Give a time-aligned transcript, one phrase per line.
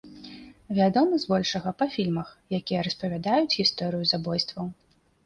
[0.77, 2.27] Вядомы, збольшага, па фільмах,
[2.61, 4.65] якія распавядаюць гісторыю забойстваў.